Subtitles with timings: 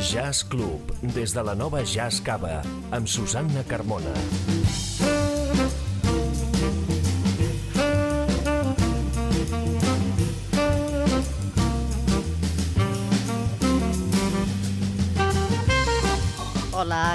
[0.00, 4.14] Jazz Club, des de la nova Jazz Cava, amb Susanna Carmona.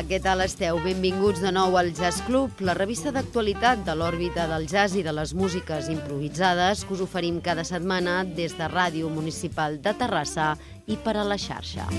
[0.05, 0.77] Què tal esteu?
[0.83, 5.13] Benvinguts de nou al Jazz Club, la revista d'actualitat de l'òrbita del jazz i de
[5.15, 10.53] les músiques improvisades que us oferim cada setmana des de Ràdio Municipal de Terrassa
[10.85, 11.89] i per a la xarxa.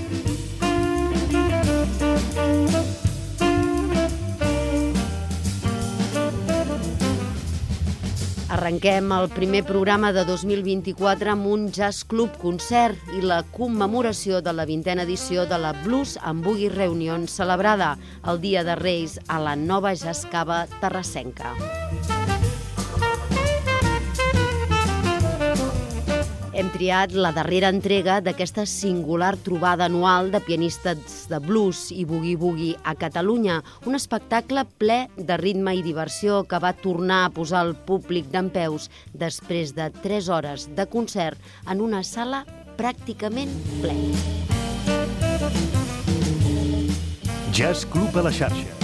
[8.48, 14.55] Arrenquem el primer programa de 2024 amb un Jazz Club concert i la commemoració de
[14.56, 19.37] la vintena edició de la Blues and Boogie Reunion celebrada el Dia de Reis a
[19.39, 21.53] la nova Jazz Cava terrassenca.
[26.59, 32.81] Hem triat la darrera entrega d'aquesta singular trobada anual de pianistes de blues i boogie-boogie
[32.83, 37.77] a Catalunya, un espectacle ple de ritme i diversió que va tornar a posar el
[37.86, 41.39] públic d'en peus després de 3 hores de concert
[41.70, 42.42] en una sala
[42.81, 44.19] pràcticament plena.
[47.55, 48.75] Jazz Club a la xarxa.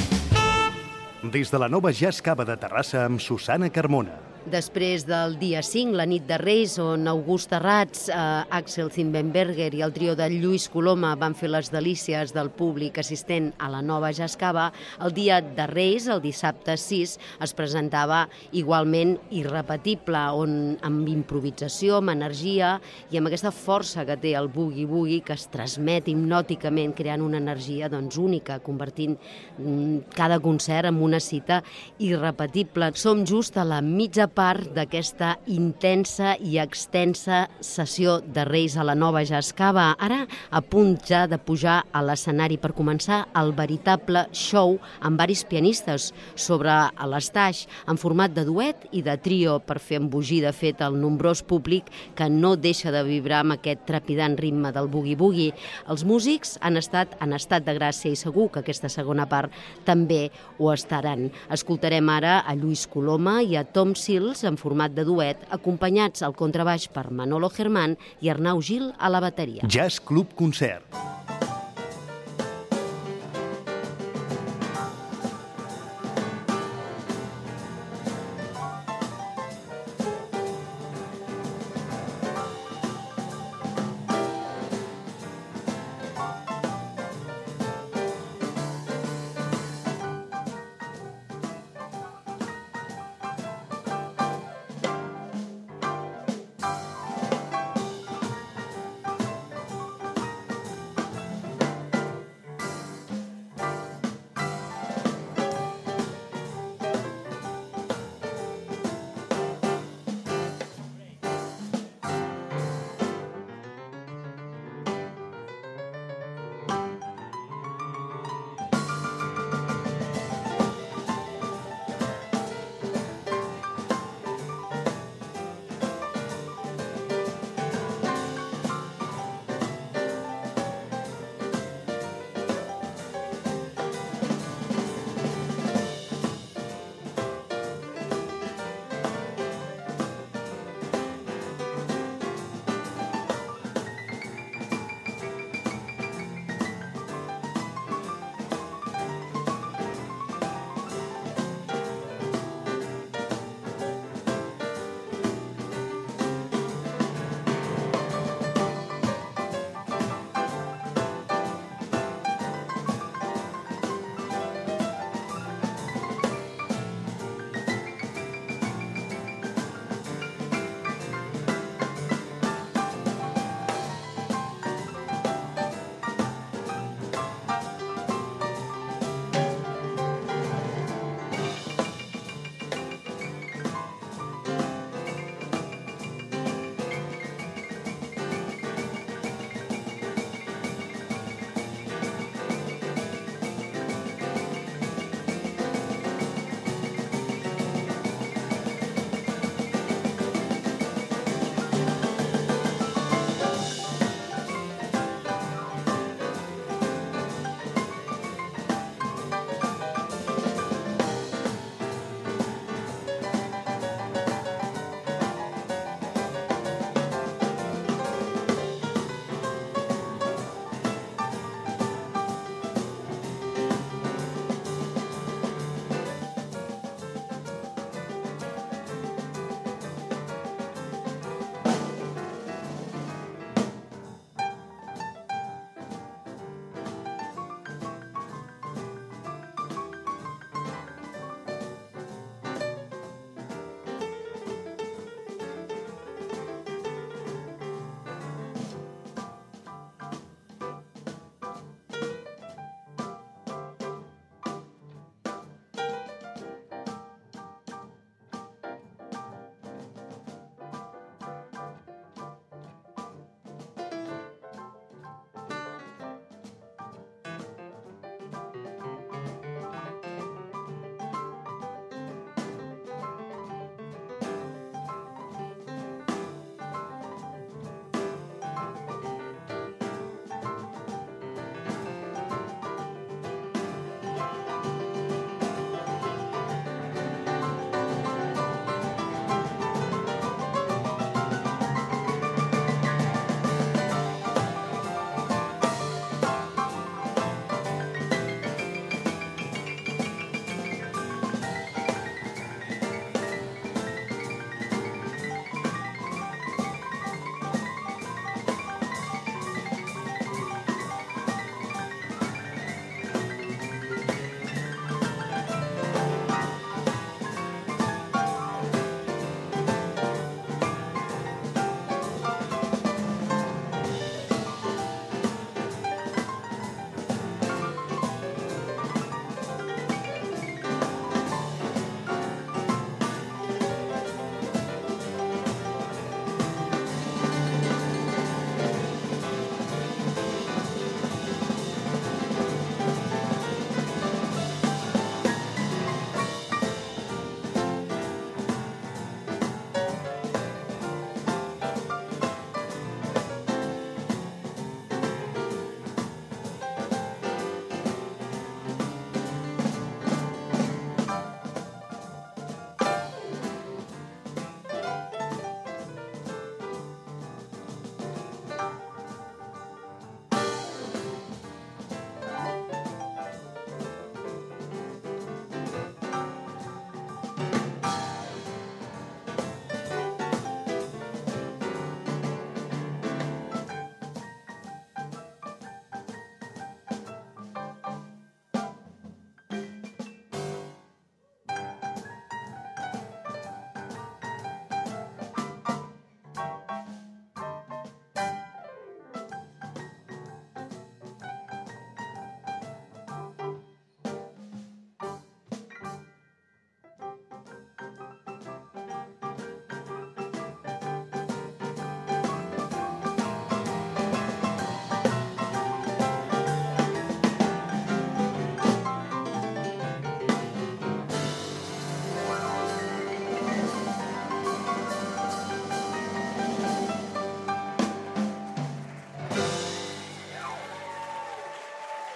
[1.34, 4.33] Des de la nova Jazz Cava de Terrassa amb Susana Carmona.
[4.44, 8.14] Després del dia 5, la nit de Reis, on August Terrats, eh,
[8.52, 13.54] Axel Zimbenberger i el trio de Lluís Coloma van fer les delícies del públic assistent
[13.56, 14.66] a la nova Jascava,
[15.00, 22.12] el dia de Reis, el dissabte 6, es presentava igualment irrepetible, on amb improvisació, amb
[22.12, 22.74] energia
[23.10, 27.88] i amb aquesta força que té el boogie-boogie que es transmet hipnòticament, creant una energia
[27.88, 29.16] doncs, única, convertint
[29.56, 31.62] mm, cada concert en una cita
[31.96, 32.92] irrepetible.
[32.92, 38.96] Som just a la mitja part d'aquesta intensa i extensa sessió de Reis a la
[38.98, 39.92] Nova Jascava.
[40.02, 45.44] Ara a punt ja de pujar a l'escenari per començar el veritable show amb varis
[45.46, 46.74] pianistes sobre
[47.10, 51.44] l'estaix en format de duet i de trio per fer embogir de fet el nombrós
[51.46, 55.54] públic que no deixa de vibrar amb aquest trepidant ritme del boogie-boogie.
[55.88, 59.54] Els músics han estat en estat de gràcia i segur que aquesta segona part
[59.86, 60.28] també
[60.58, 61.28] ho estaran.
[61.54, 66.24] Escoltarem ara a Lluís Coloma i a Tom Sil Hills en format de duet, acompanyats
[66.24, 69.68] al contrabaix per Manolo Germán i Arnau Gil a la bateria.
[69.68, 70.96] Jazz Club Concert.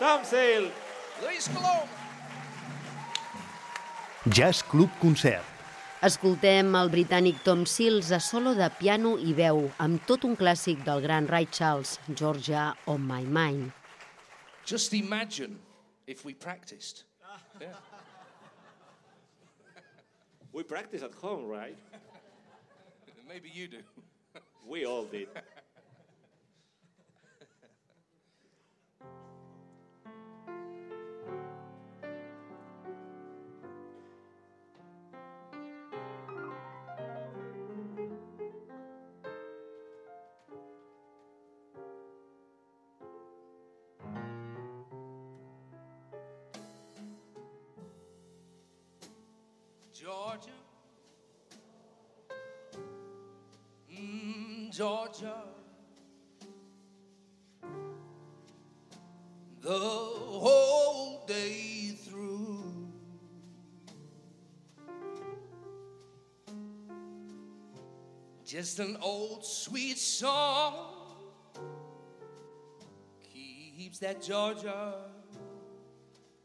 [0.01, 0.71] Ramsdale.
[1.23, 1.89] Luis Colom.
[4.31, 5.43] Jazz Club Concert.
[6.07, 10.85] Escoltem el britànic Tom Seals a solo de piano i veu, amb tot un clàssic
[10.87, 13.73] del gran Ray Charles, Georgia on my mind.
[14.65, 15.59] Just imagine
[16.07, 17.03] if we practiced.
[17.61, 17.75] Yeah.
[20.53, 21.77] We practice at home, right?
[23.29, 23.83] Maybe you do.
[24.65, 25.27] We all did.
[50.09, 50.49] Georgia.
[53.93, 55.35] Mm, Georgia.
[59.61, 62.89] The whole day through.
[68.47, 70.73] Just an old sweet song
[73.31, 74.95] keeps that Georgia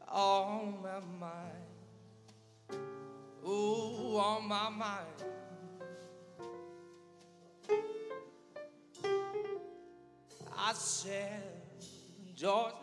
[0.06, 1.73] on my mind.
[4.16, 5.06] On my mind.
[10.56, 11.42] I said,
[12.36, 12.74] Georgia.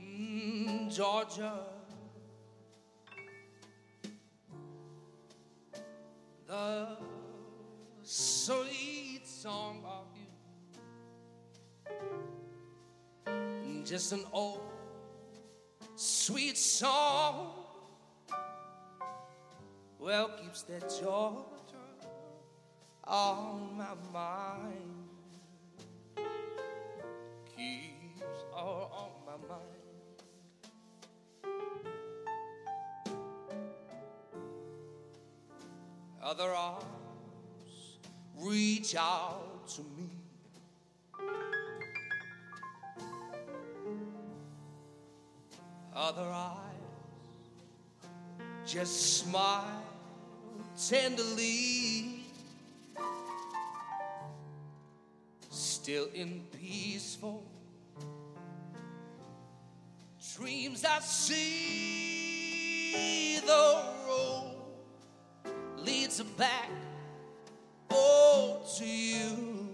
[0.00, 1.60] Mm, Georgia.
[6.46, 6.96] The
[8.02, 10.06] sweet song of
[13.26, 13.84] you.
[13.84, 14.62] Just an old
[16.22, 17.50] sweet song.
[19.98, 21.42] Well, keeps that Georgia
[23.02, 25.08] on my mind.
[27.56, 29.82] Keeps all on my mind.
[36.22, 37.98] Other arms
[38.38, 40.11] reach out to me.
[45.94, 46.58] Other eyes
[48.66, 49.82] just smile
[50.88, 52.24] tenderly.
[55.50, 57.44] Still in peaceful
[60.36, 62.52] dreams, I see
[63.40, 64.56] the road
[65.78, 66.70] leads back
[67.90, 69.68] oh to you.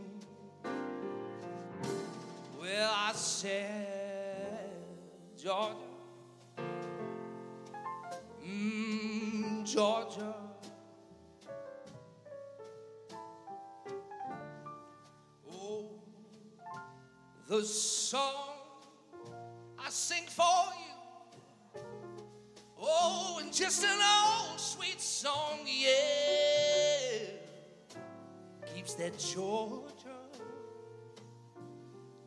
[2.61, 4.73] Well, I said,
[5.41, 5.98] Georgia.
[9.78, 10.35] Georgia.
[15.49, 15.88] Oh,
[17.47, 18.56] the song
[19.78, 20.42] I sing for
[20.82, 21.80] you.
[22.76, 27.28] Oh, and just an old sweet song, yeah,
[28.75, 30.18] keeps that Georgia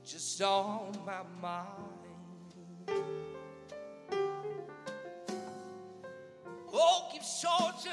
[0.05, 2.00] just on my mind.
[6.73, 7.89] Oh, keeps Georgia,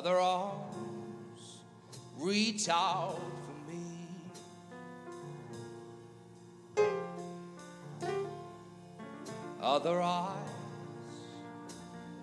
[0.00, 1.58] other arms
[2.16, 3.98] reach out for me.
[9.60, 10.32] Other eyes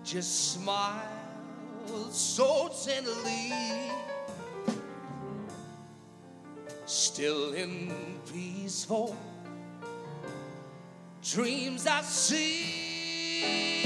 [0.02, 1.06] just smile
[2.10, 3.52] so tenderly.
[6.84, 7.92] Still in
[8.32, 9.16] peaceful
[11.22, 13.77] dreams I see.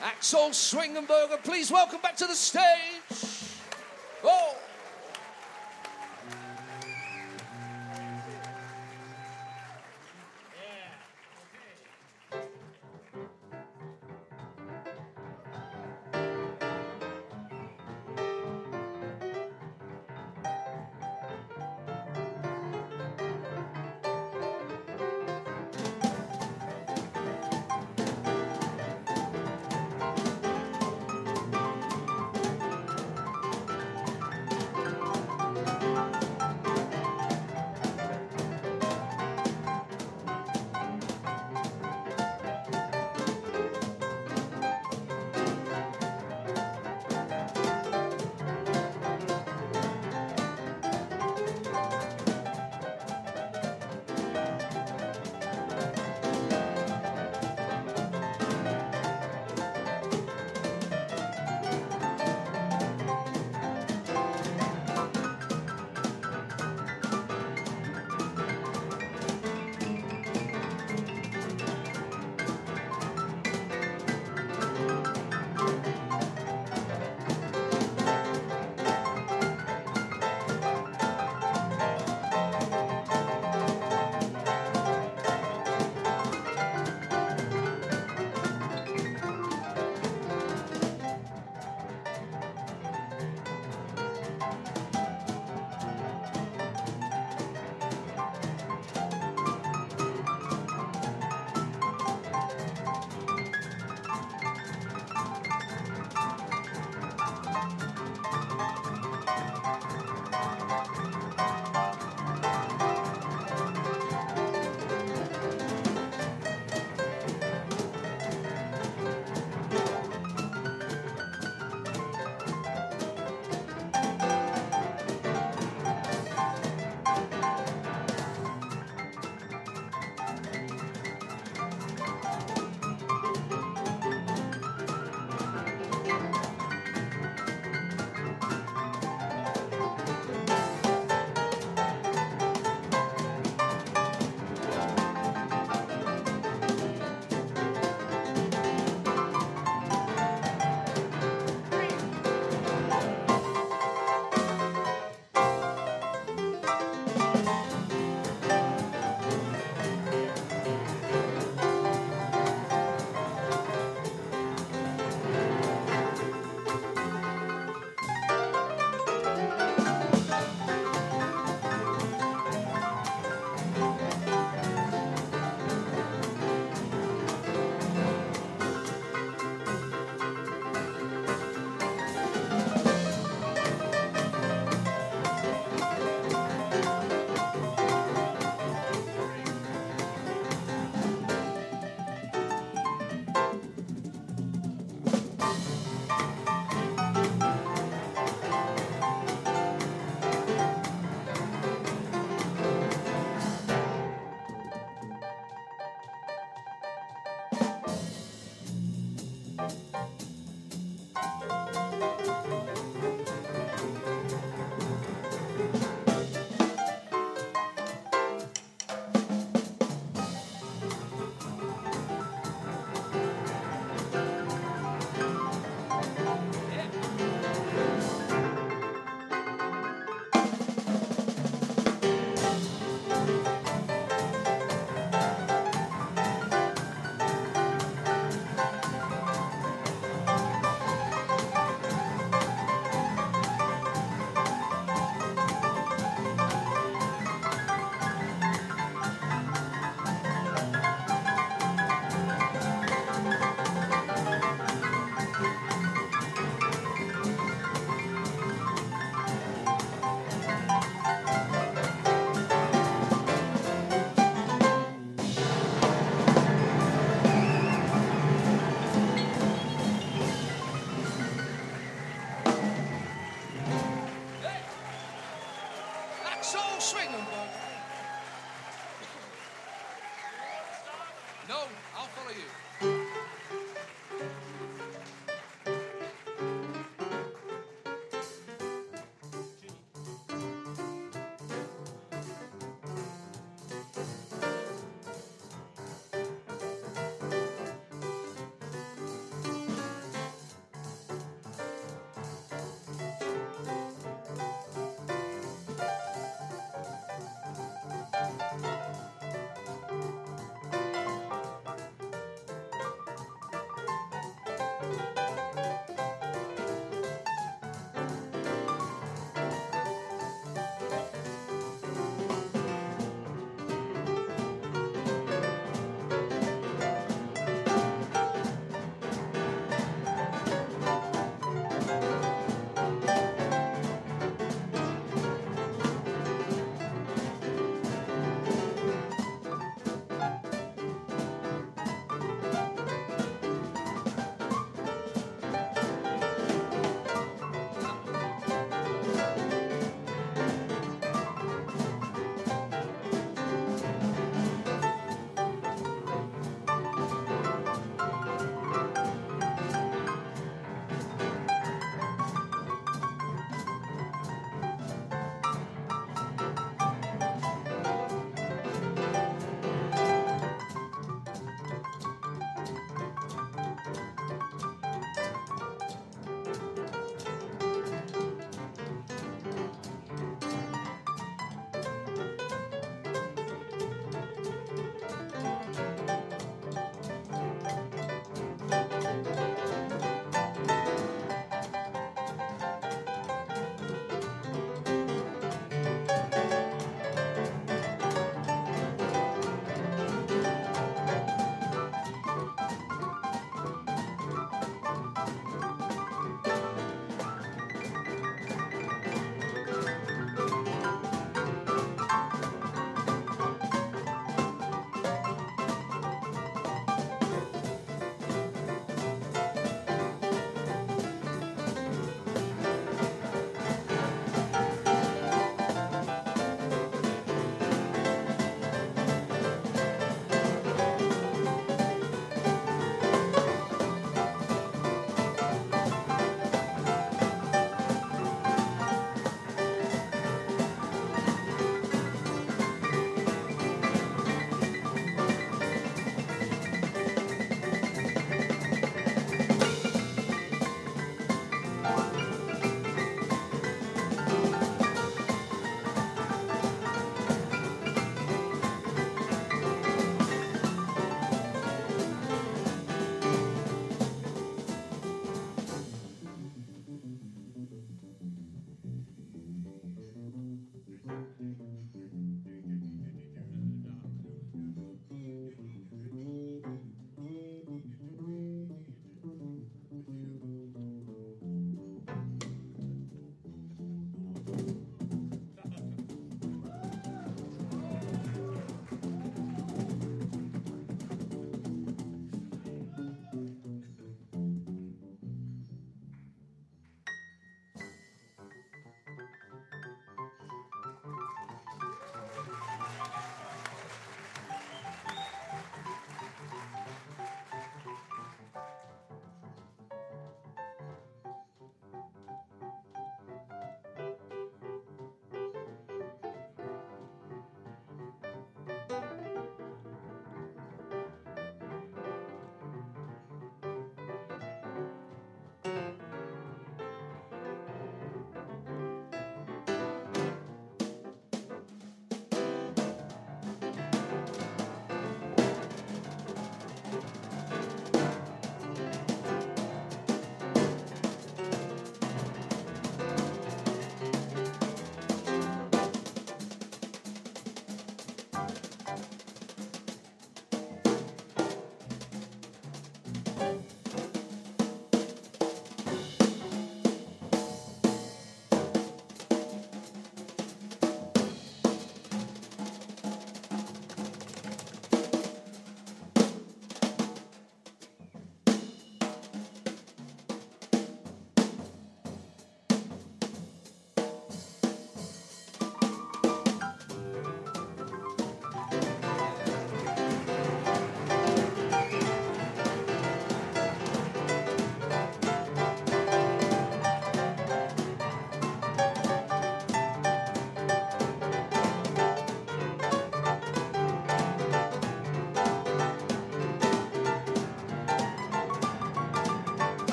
[0.00, 3.33] Axel Swingenberger, please welcome back to the stage.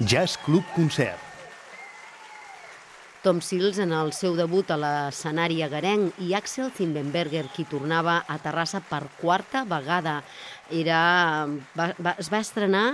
[0.00, 1.18] Jazz Club Concert.
[3.22, 8.38] Tom Seals en el seu debut a l'escenari agarenc i Axel Zimbenberger, qui tornava a
[8.42, 10.16] Terrassa per quarta vegada.
[10.74, 10.98] Era,
[11.78, 12.86] va, va, es va estrenar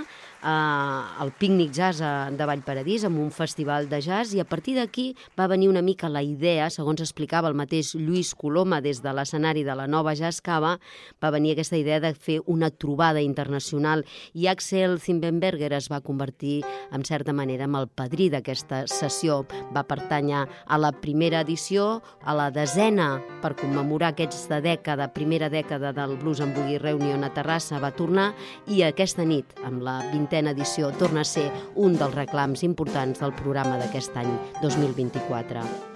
[0.43, 5.13] eh, el Pícnic Jazz de Vallparadís amb un festival de jazz i a partir d'aquí
[5.39, 9.65] va venir una mica la idea, segons explicava el mateix Lluís Coloma des de l'escenari
[9.65, 10.77] de la nova Jazz Cava,
[11.23, 16.63] va venir aquesta idea de fer una trobada internacional i Axel Zimbenberger es va convertir
[16.93, 19.45] en certa manera en el padrí d'aquesta sessió.
[19.75, 25.93] Va pertànyer a la primera edició, a la desena per commemorar aquesta dècada, primera dècada
[25.97, 28.33] del Blues en Boogie Reunion a Terrassa, va tornar
[28.67, 33.33] i aquesta nit, amb la vintena edició, torna a ser un dels reclams importants del
[33.33, 35.88] programa d'aquest any 2024.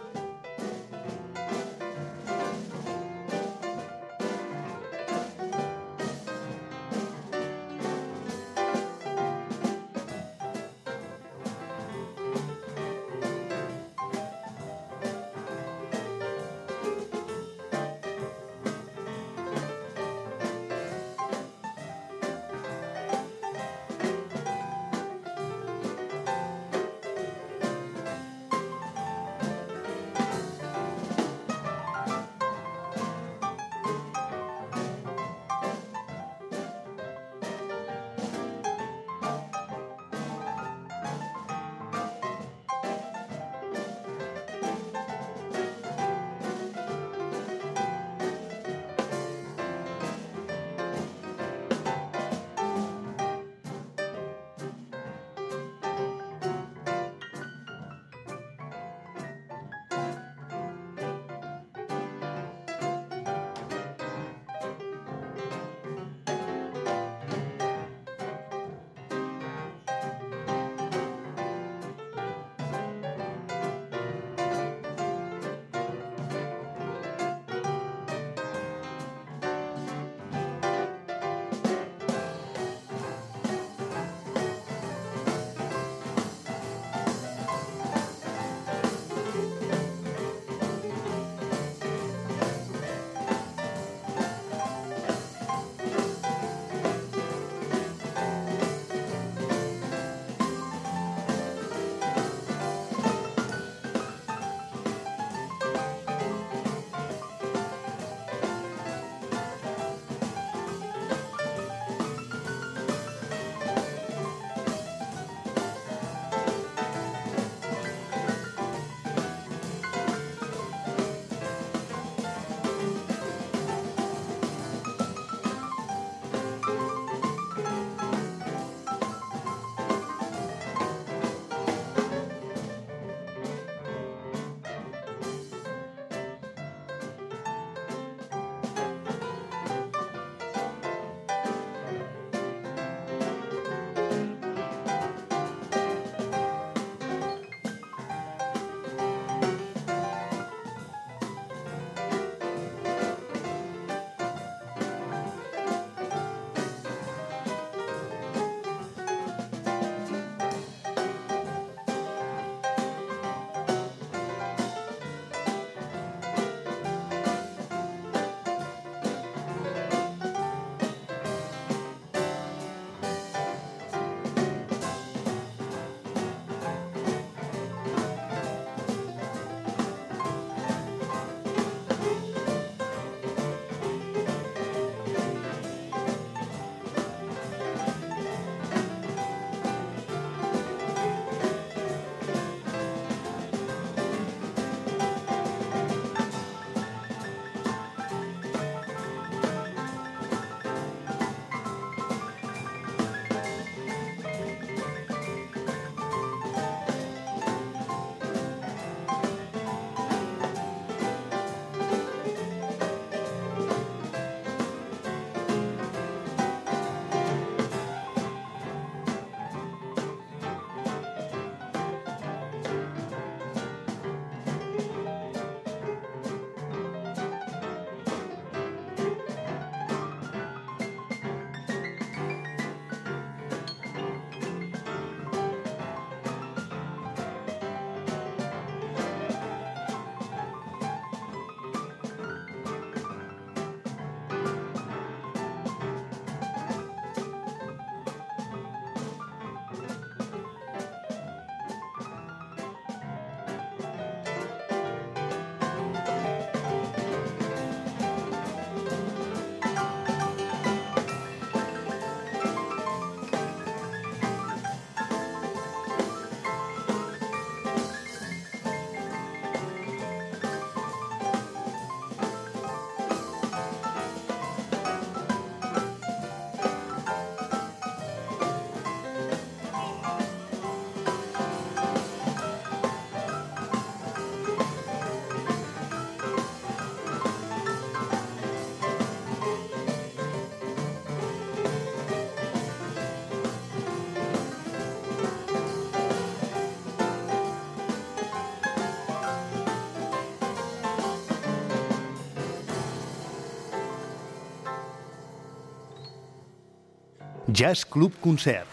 [307.53, 308.69] Jazz Club Concert.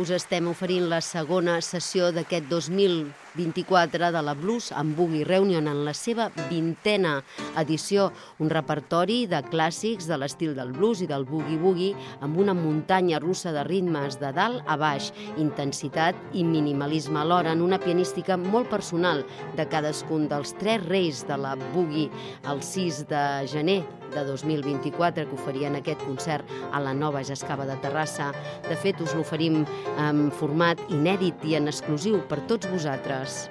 [0.00, 5.82] Us estem oferint la segona sessió d'aquest 2024 de la Blues amb Boogie Reunion en
[5.84, 7.18] la seva vintena
[7.58, 13.20] edició, un repertori de clàssics de l'estil del blues i del boogie-boogie amb una muntanya
[13.22, 18.70] russa de ritmes de dalt a baix, intensitat i minimalisme alhora en una pianística molt
[18.70, 19.24] personal
[19.56, 22.10] de cadascun dels tres reis de la boogie
[22.50, 27.78] el 6 de gener de 2024 que oferien aquest concert a la nova Jascava de
[27.82, 28.32] Terrassa.
[28.68, 29.62] De fet, us l'oferim
[29.96, 33.44] en format inèdit i en exclusiu per tots vosaltres.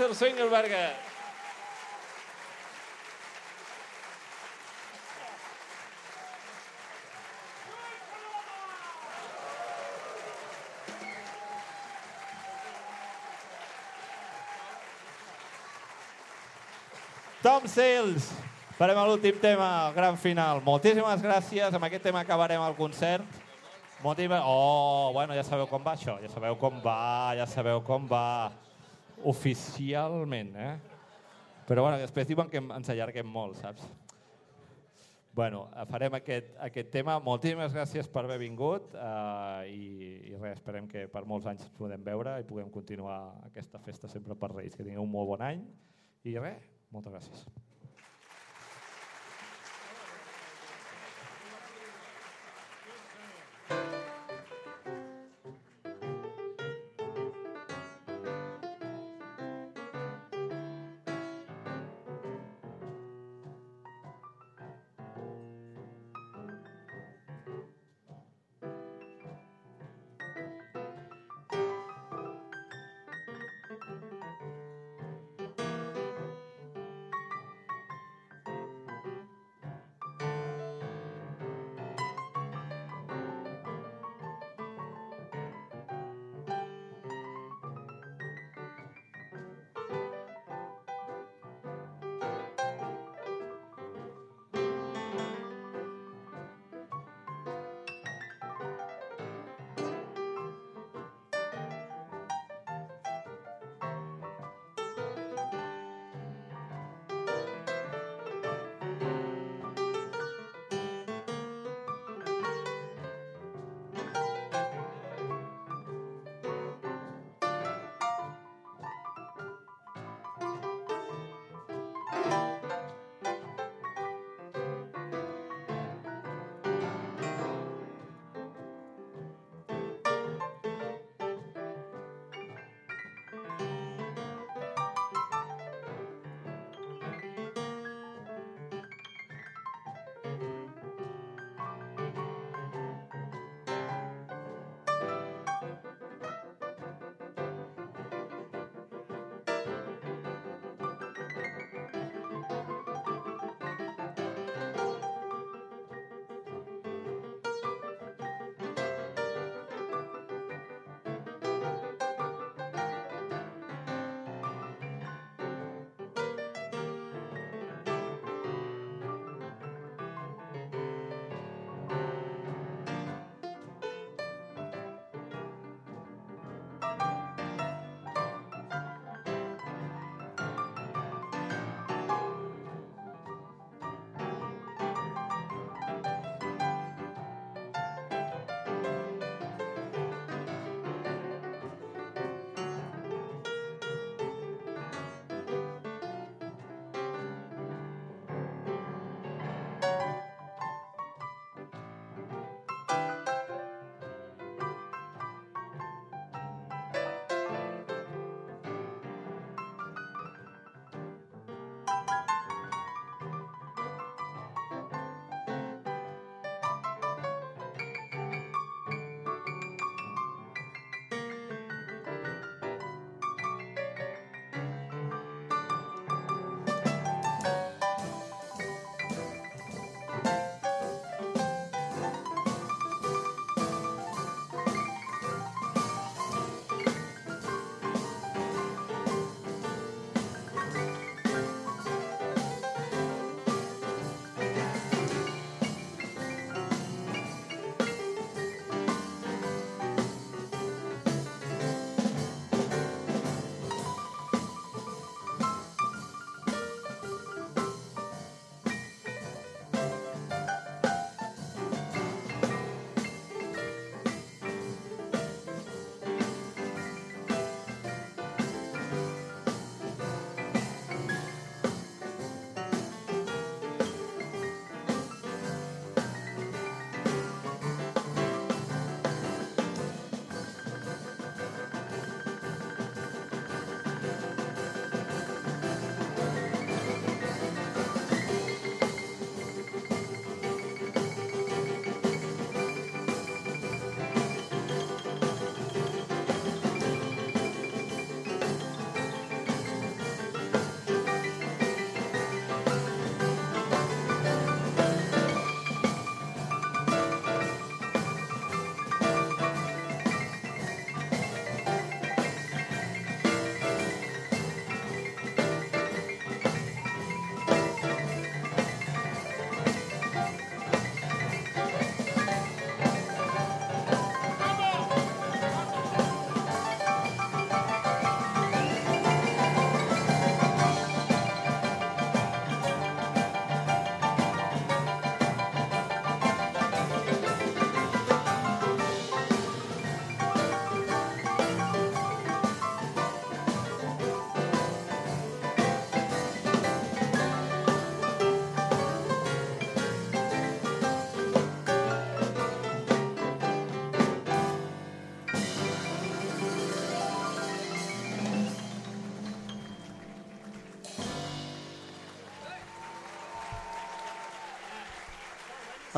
[0.00, 0.96] Axel Swingelberger.
[17.42, 18.32] Tom Sales.
[18.78, 20.62] Farem l'últim tema, gran final.
[20.64, 21.68] Moltíssimes gràcies.
[21.68, 23.28] Amb aquest tema acabarem el concert.
[24.00, 24.40] Moltíssimes...
[24.48, 26.16] Oh, bueno, ja sabeu com va això.
[26.24, 28.69] Ja sabeu com va, ja sabeu com va.
[29.28, 30.76] Oficialment, eh?
[31.68, 33.84] Però bueno, després diuen que ens allarguem molt, saps?
[35.32, 37.14] Bueno, farem aquest, aquest tema.
[37.22, 39.86] Moltíssimes gràcies per haver vingut eh, i,
[40.32, 44.10] i res, esperem que per molts anys ens podem veure i puguem continuar aquesta festa
[44.10, 44.74] sempre per Reis.
[44.74, 45.62] Que tingueu un molt bon any
[46.26, 47.69] i res, moltes gràcies.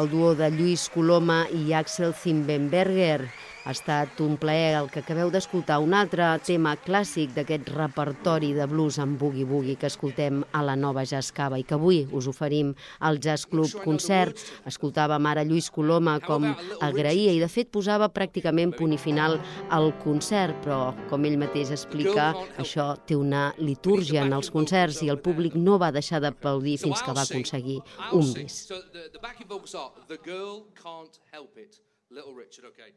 [0.03, 3.42] El duo de Lluís Coloma i Axel Zimbenberger.
[3.63, 8.65] Ha estat un plaer el que acabeu d'escoltar un altre tema clàssic d'aquest repertori de
[8.67, 12.73] blues amb boogie-boogie que escoltem a la nova Jazz Cava i que avui us oferim
[12.99, 14.43] al Jazz Club Concert.
[14.67, 16.49] Escoltàvem ara Lluís Coloma com
[16.83, 19.39] agraïa i de fet posava pràcticament punt i final
[19.71, 25.13] al concert, però com ell mateix explica, això té una litúrgia en els concerts i
[25.15, 27.79] el públic no va deixar d'aplaudir fins que va aconseguir
[28.11, 28.65] un bis.
[28.67, 31.79] So the, the backing vocals are the girl can't help it.
[32.15, 32.93] Little Richard, okay.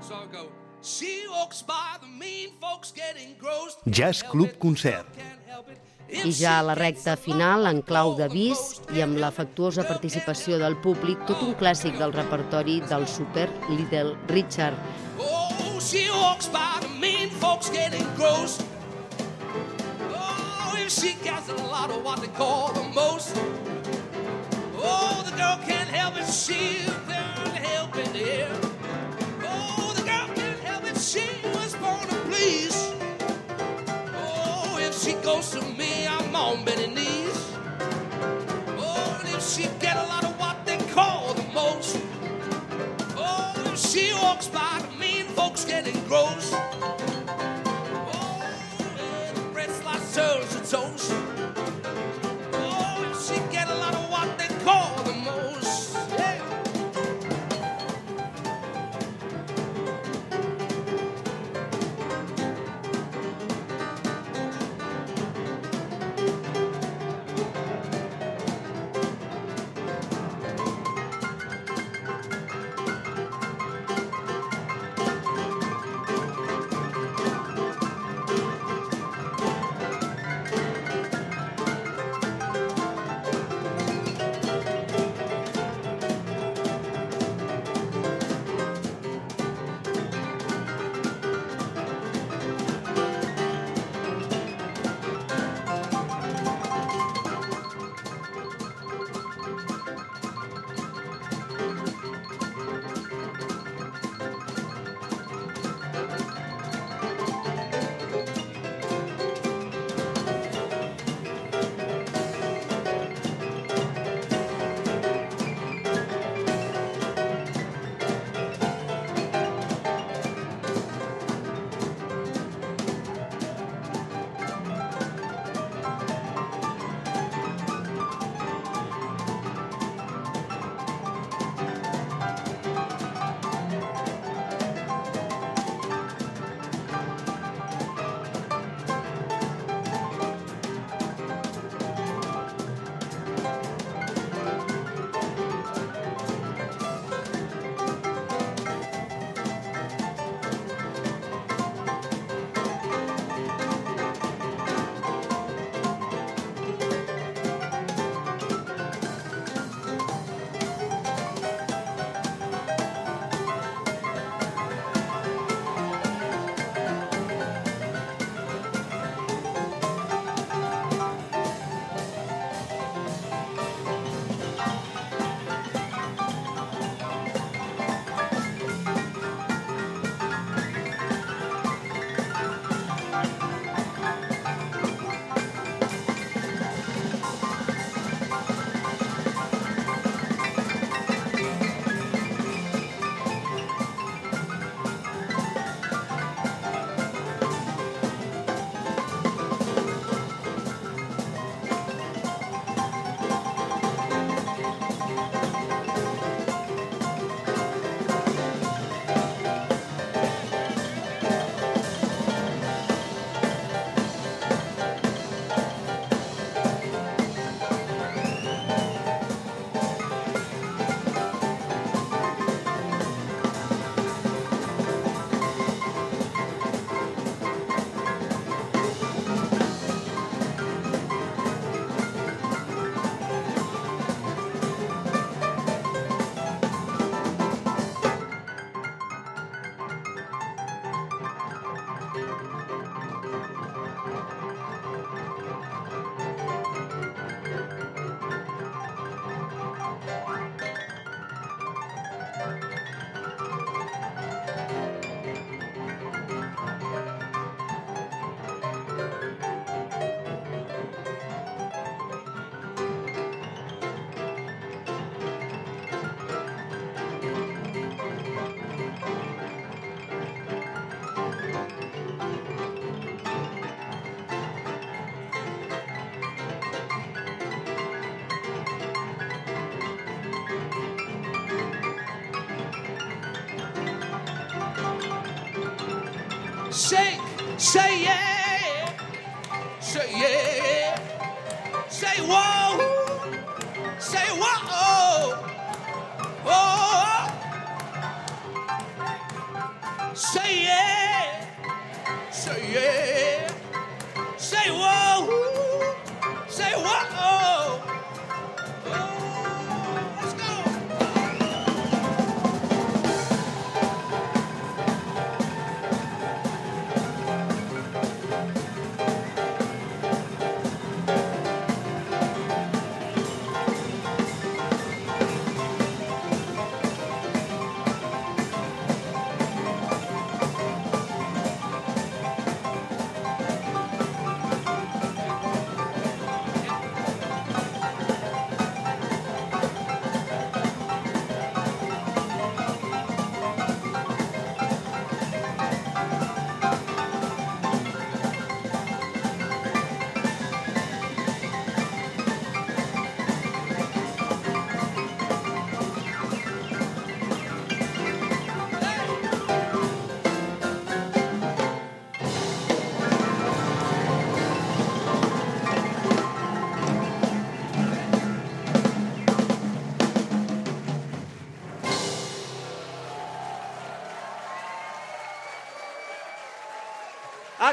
[0.00, 0.48] So I go,
[0.80, 3.76] she walks by the mean folks getting grossed.
[3.84, 5.04] Jazz Club Concert.
[6.08, 11.20] I ja a la recta final, en clau d'avís i amb l'afectuosa participació del públic,
[11.28, 14.80] tot un clàssic del repertori del Super Little Richard.
[15.20, 18.64] Oh, she walks by the mean folks getting grossed.
[20.08, 23.36] Oh, if she gets a lot of what they call the most.
[24.80, 26.80] Oh, the girl can't help it, she
[36.64, 37.52] on bending knees.
[38.78, 42.00] Oh, and if she get a lot of what they call the most.
[43.16, 46.54] Oh, if she walks by the mean folks getting gross.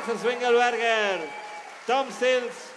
[0.02, 1.30] Axel Swingelberger,
[1.86, 2.74] Tom Sils,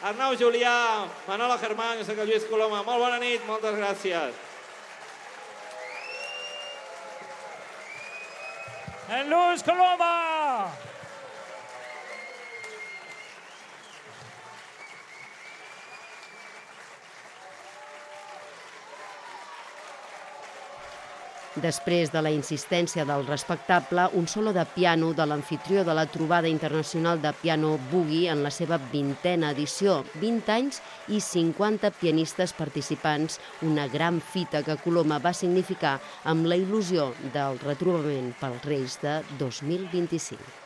[0.00, 2.84] Arnau Julià, Manolo Germán, jo soc el Lluís Coloma.
[2.86, 4.38] Molt bona nit, moltes gràcies.
[9.10, 10.15] En Luis Coloma!
[21.56, 26.50] Després de la insistència del respectable, un solo de piano de l'anfitrió de la trobada
[26.52, 33.40] internacional de piano Boogie en la seva vintena edició, 20 anys i 50 pianistes participants,
[33.62, 35.96] una gran fita que Coloma va significar
[36.28, 40.65] amb la il·lusió del retrobament pels Reis de 2025.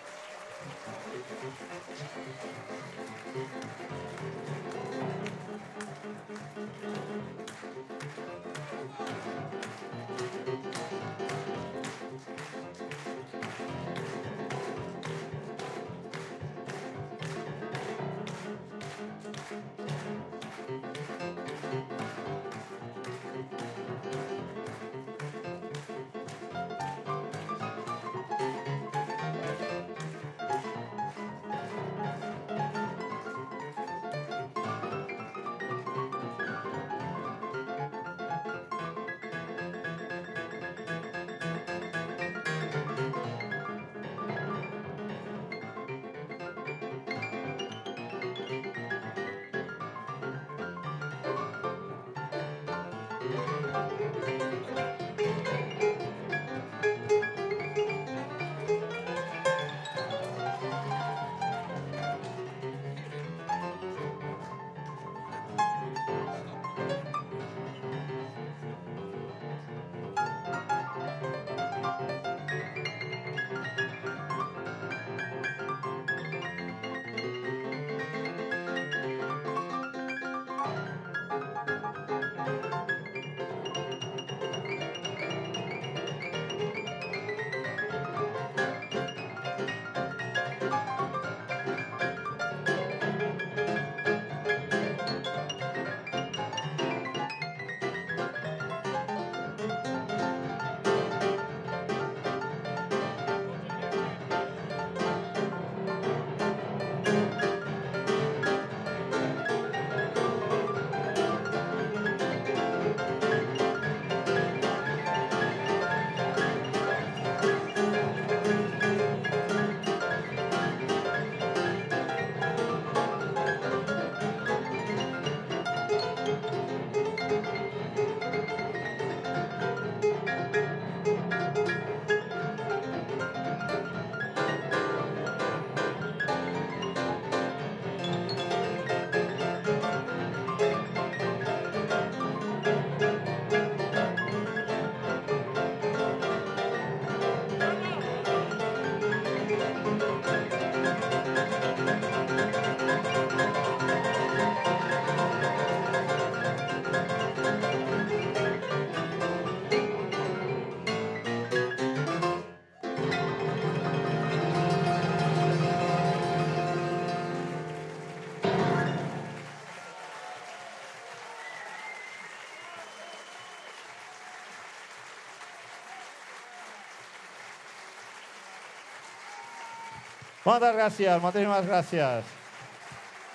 [180.41, 182.29] Moltes gràcies, moltíssimes gràcies.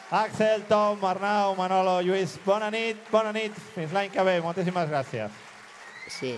[0.09, 3.53] Àxel, Tom, Arnau, Manolo, Lluís, bona nit, bona nit.
[3.75, 5.43] Fins l'any que ve, moltíssimes gràcies.
[6.09, 6.31] Sí,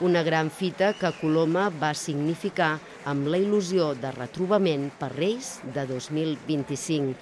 [0.00, 5.84] una gran fita que Coloma va significar amb la il·lusió de retrobament per Reis de
[5.90, 7.12] 2025.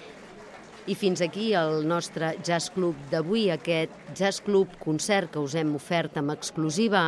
[0.90, 5.76] I fins aquí el nostre Jazz Club d'avui, aquest Jazz Club concert que us hem
[5.78, 7.04] ofert amb exclusiva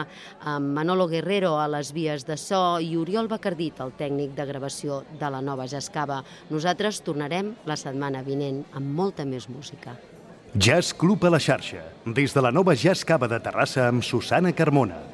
[0.47, 5.01] amb Manolo Guerrero a les vies de so i Oriol Bacardit, el tècnic de gravació
[5.19, 6.21] de la nova Jazzcava.
[6.55, 9.97] Nosaltres tornarem la setmana vinent amb molta més música.
[10.55, 14.55] Jazz Club a la xarxa, des de la nova Jazz Cava de Terrassa amb Susana
[14.55, 15.12] Carmona.